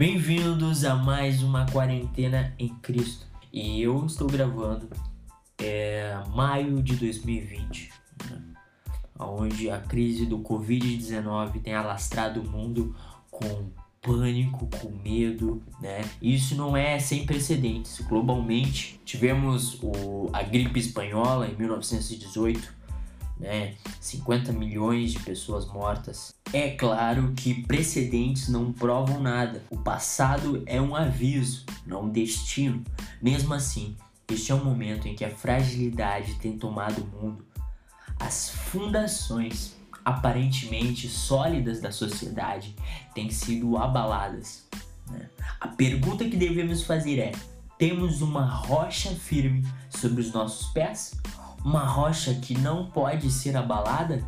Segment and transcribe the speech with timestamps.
[0.00, 3.26] Bem-vindos a mais uma quarentena em Cristo.
[3.52, 4.88] E eu estou gravando
[5.58, 7.92] é maio de 2020,
[8.30, 8.40] né?
[9.18, 12.96] onde a crise do Covid-19 tem alastrado o mundo
[13.30, 13.68] com
[14.00, 16.00] pânico, com medo, né?
[16.22, 18.00] Isso não é sem precedentes.
[18.00, 22.72] Globalmente, tivemos o, a gripe espanhola em 1918,
[23.40, 23.74] né?
[24.00, 26.34] 50 milhões de pessoas mortas.
[26.52, 29.64] É claro que precedentes não provam nada.
[29.70, 32.84] O passado é um aviso, não um destino.
[33.20, 33.96] Mesmo assim,
[34.30, 37.44] este é o momento em que a fragilidade tem tomado o mundo.
[38.18, 42.76] As fundações aparentemente sólidas da sociedade
[43.14, 44.68] têm sido abaladas.
[45.08, 45.28] Né?
[45.58, 47.32] A pergunta que devemos fazer é:
[47.78, 51.18] temos uma rocha firme sobre os nossos pés?
[51.64, 54.24] Uma rocha que não pode ser abalada?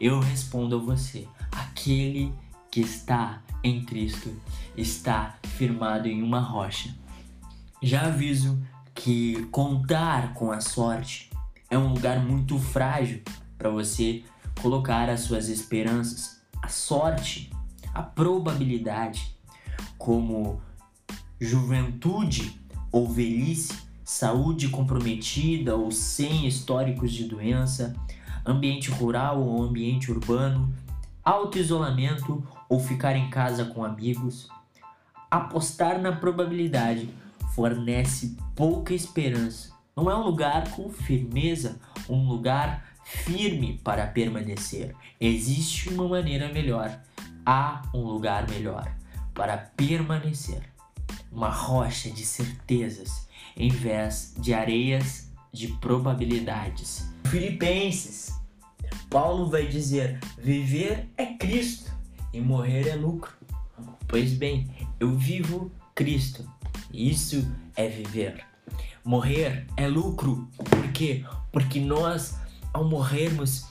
[0.00, 2.34] Eu respondo a você: aquele
[2.70, 4.34] que está em Cristo
[4.76, 6.94] está firmado em uma rocha.
[7.82, 8.60] Já aviso
[8.94, 11.30] que contar com a sorte
[11.70, 13.22] é um lugar muito frágil
[13.56, 14.24] para você
[14.60, 16.40] colocar as suas esperanças.
[16.62, 17.50] A sorte,
[17.94, 19.36] a probabilidade,
[19.96, 20.60] como
[21.40, 22.60] juventude
[22.90, 27.92] ou velhice, saúde comprometida ou sem históricos de doença,
[28.46, 30.72] ambiente rural ou ambiente urbano,
[31.24, 34.48] auto-isolamento ou ficar em casa com amigos.
[35.28, 37.10] Apostar na probabilidade
[37.52, 39.70] fornece pouca esperança.
[39.96, 44.94] Não é um lugar com firmeza, um lugar firme para permanecer.
[45.20, 46.96] Existe uma maneira melhor.
[47.44, 48.88] Há um lugar melhor
[49.34, 50.75] para permanecer.
[51.36, 57.08] Uma rocha de certezas em vez de areias de probabilidades.
[57.26, 58.32] Filipenses,
[59.08, 61.92] Paulo vai dizer: viver é Cristo
[62.32, 63.32] e morrer é lucro.
[64.08, 66.44] Pois bem, eu vivo Cristo
[66.96, 67.46] isso
[67.76, 68.42] é viver.
[69.04, 70.48] Morrer é lucro.
[70.56, 71.24] Por quê?
[71.52, 72.38] Porque nós,
[72.72, 73.66] ao morrermos,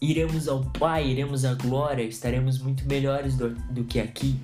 [0.00, 4.38] iremos ao Pai, iremos à glória, estaremos muito melhores do, do que aqui.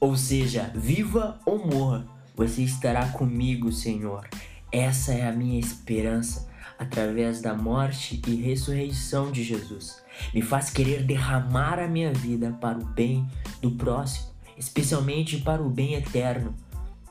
[0.00, 4.28] Ou seja, viva ou morra, você estará comigo, Senhor.
[4.70, 6.48] Essa é a minha esperança
[6.78, 10.00] através da morte e ressurreição de Jesus.
[10.32, 13.28] Me faz querer derramar a minha vida para o bem
[13.60, 16.54] do próximo, especialmente para o bem eterno.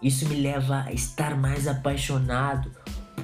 [0.02, 2.72] Isso me leva a estar mais apaixonado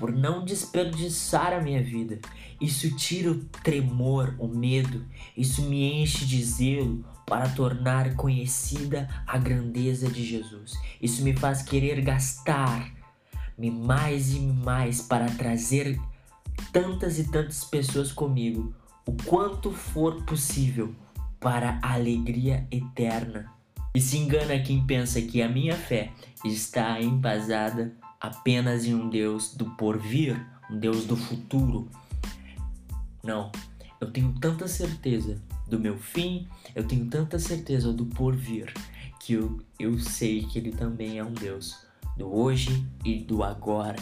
[0.03, 2.19] por não desperdiçar a minha vida.
[2.59, 5.05] Isso tira o tremor, o medo.
[5.37, 10.73] Isso me enche de zelo para tornar conhecida a grandeza de Jesus.
[11.01, 15.97] Isso me faz querer gastar-me mais e mais para trazer
[16.73, 18.75] tantas e tantas pessoas comigo,
[19.05, 20.93] o quanto for possível,
[21.39, 23.49] para a alegria eterna
[23.95, 26.11] e se engana quem pensa que a minha fé
[26.43, 30.41] está embasada apenas em um Deus do porvir,
[30.71, 31.89] um Deus do futuro.
[33.21, 33.51] Não,
[33.99, 38.73] eu tenho tanta certeza do meu fim, eu tenho tanta certeza do porvir,
[39.19, 41.85] que eu, eu sei que Ele também é um Deus
[42.17, 43.99] do hoje e do agora.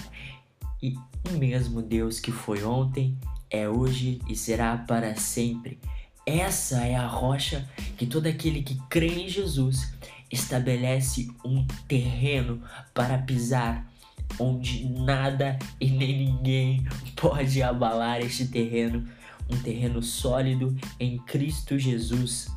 [0.81, 0.95] E
[1.27, 3.17] o mesmo Deus que foi ontem,
[3.49, 5.79] é hoje e será para sempre.
[6.25, 7.67] Essa é a rocha
[7.97, 9.93] que todo aquele que crê em Jesus
[10.31, 12.61] estabelece um terreno
[12.93, 13.90] para pisar,
[14.39, 19.07] onde nada e nem ninguém pode abalar este terreno,
[19.49, 22.49] um terreno sólido em Cristo Jesus.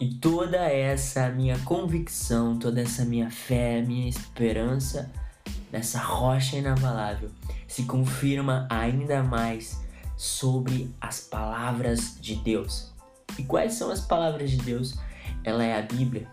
[0.00, 5.12] E toda essa minha convicção, toda essa minha fé, minha esperança
[5.70, 7.30] nessa rocha inabalável
[7.68, 9.80] se confirma ainda mais
[10.16, 12.92] sobre as palavras de Deus.
[13.38, 14.98] E quais são as palavras de Deus?
[15.42, 16.28] Ela é a Bíblia.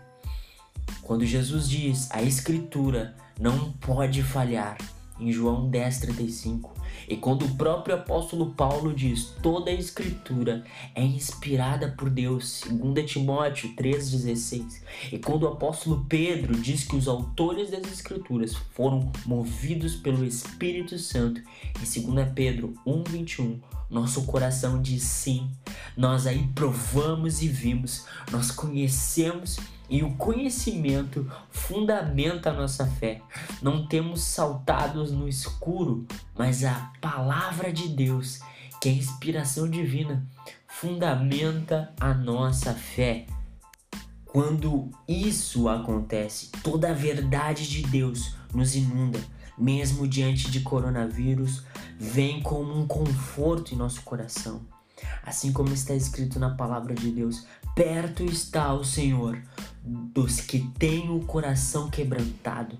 [1.02, 4.76] Quando Jesus diz a Escritura não pode falhar,
[5.20, 6.70] em João 10,35,
[7.06, 13.10] e quando o próprio apóstolo Paulo diz toda a Escritura é inspirada por Deus, 2
[13.10, 14.80] Timóteo 3,16,
[15.12, 20.98] e quando o apóstolo Pedro diz que os autores das Escrituras foram movidos pelo Espírito
[20.98, 21.40] Santo,
[21.76, 23.60] em 2 Pedro 1,21,
[23.90, 25.50] nosso coração diz sim.
[25.96, 33.20] Nós aí provamos e vimos, nós conhecemos e o conhecimento fundamenta a nossa fé.
[33.60, 36.06] Não temos saltados no escuro,
[36.36, 38.40] mas a palavra de Deus,
[38.80, 40.26] que é a inspiração divina,
[40.68, 43.26] fundamenta a nossa fé.
[44.24, 49.18] Quando isso acontece, toda a verdade de Deus nos inunda
[49.60, 51.62] mesmo diante de coronavírus,
[51.98, 54.62] vem como um conforto em nosso coração.
[55.22, 59.40] Assim como está escrito na palavra de Deus: perto está o Senhor
[59.82, 62.78] dos que têm o coração quebrantado.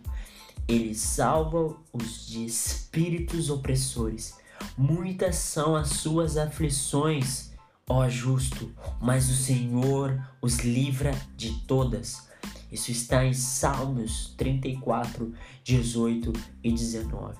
[0.68, 4.34] Ele salva os de espíritos opressores.
[4.76, 7.50] Muitas são as suas aflições,
[7.88, 8.70] ó justo,
[9.00, 12.28] mas o Senhor os livra de todas.
[12.70, 16.32] Isso está em Salmos 34, 18
[16.62, 17.36] e 19.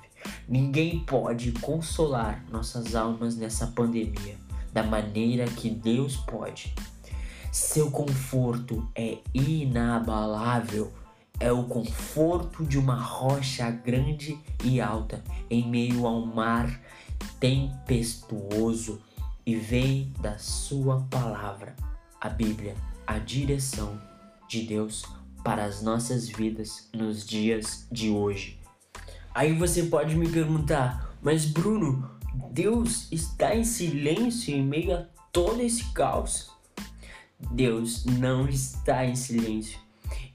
[0.49, 4.37] Ninguém pode consolar nossas almas nessa pandemia
[4.73, 6.75] da maneira que Deus pode.
[7.51, 10.93] Seu conforto é inabalável.
[11.41, 16.81] É o conforto de uma rocha grande e alta em meio a um mar
[17.41, 19.01] tempestuoso
[19.45, 21.75] e vem da sua palavra,
[22.21, 24.01] a Bíblia, a direção
[24.47, 25.05] de Deus
[25.43, 28.61] para as nossas vidas nos dias de hoje.
[29.35, 32.11] Aí você pode me perguntar, mas Bruno,
[32.53, 36.60] Deus está em silêncio em meio a todo esse caos?
[37.51, 39.79] Deus não está em silêncio.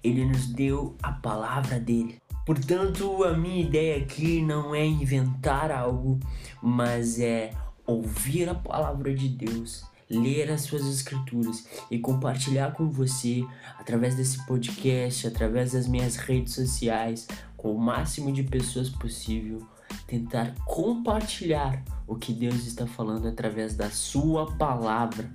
[0.04, 2.18] Ele nos deu a palavra dele.
[2.46, 6.19] Portanto, a minha ideia aqui não é inventar algo,
[6.62, 7.52] mas é
[7.86, 13.46] ouvir a palavra de Deus ler as suas escrituras e compartilhar com você
[13.78, 19.68] através desse podcast, através das minhas redes sociais, com o máximo de pessoas possível,
[20.07, 25.30] tentar compartilhar o que Deus está falando através da sua palavra.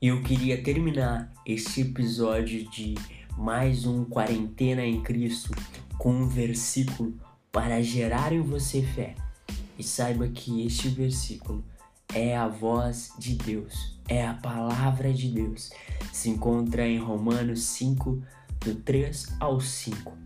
[0.00, 2.94] E eu queria terminar este episódio de
[3.36, 5.50] mais um quarentena em Cristo
[5.98, 7.18] com um versículo
[7.50, 9.16] para gerar em você fé.
[9.76, 11.64] E saiba que este versículo
[12.14, 15.70] é a voz de Deus, é a palavra de Deus.
[16.12, 18.22] Se encontra em Romanos 5,
[18.60, 20.16] do 3 ao 5.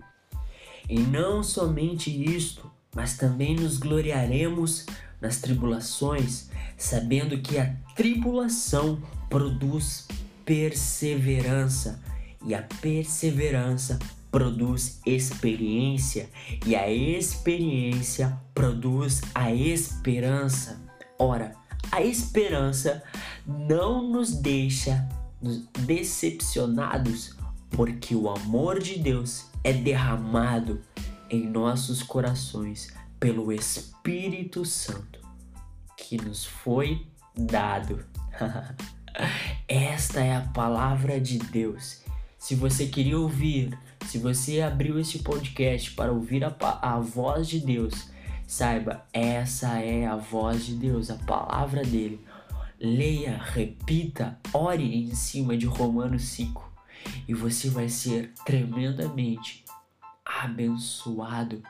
[0.87, 4.85] E não somente isto, mas também nos gloriaremos
[5.19, 9.01] nas tribulações, sabendo que a tribulação
[9.33, 10.07] produz
[10.45, 11.99] perseverança,
[12.45, 13.99] e a perseverança
[14.31, 16.29] produz experiência,
[16.67, 20.79] e a experiência produz a esperança.
[21.19, 21.57] Ora,
[21.91, 23.03] a esperança
[23.47, 25.09] não nos deixa
[25.87, 27.35] decepcionados,
[27.71, 30.83] porque o amor de Deus é derramado
[31.31, 35.21] em nossos corações pelo Espírito Santo
[35.97, 38.05] que nos foi dado.
[39.69, 42.03] Esta é a palavra de Deus.
[42.39, 47.61] Se você queria ouvir, se você abriu este podcast para ouvir a, a voz de
[47.61, 48.11] Deus,
[48.47, 52.21] Saiba, essa é a voz de Deus, a palavra dele.
[52.79, 56.71] Leia, repita, ore em cima de Romanos 5
[57.27, 59.65] e você vai ser tremendamente
[60.25, 61.63] abençoado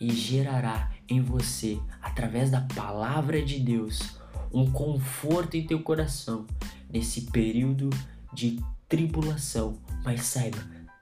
[0.00, 4.18] e gerará em você, através da palavra de Deus,
[4.52, 6.46] um conforto em teu coração
[6.94, 7.90] nesse período
[8.32, 9.76] de tribulação.
[10.04, 10.58] Mas saiba,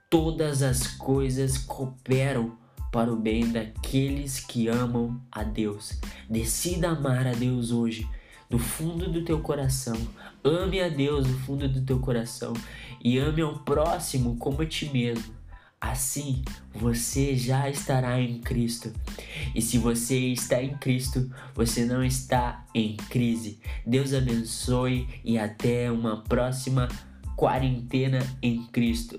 [0.08, 2.56] todas as coisas cooperam
[2.90, 6.00] para o bem daqueles que amam a Deus.
[6.28, 8.08] Decida amar a Deus hoje,
[8.48, 9.96] do fundo do teu coração.
[10.42, 12.54] Ame a Deus do fundo do teu coração
[13.02, 15.34] e ame ao próximo como a ti mesmo.
[15.80, 18.92] Assim você já estará em Cristo.
[19.54, 23.58] E se você está em Cristo, você não está em crise.
[23.86, 26.88] Deus abençoe e até uma próxima
[27.36, 29.18] quarentena em Cristo.